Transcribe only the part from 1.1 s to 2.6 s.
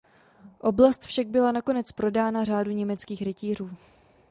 byla nakonec prodána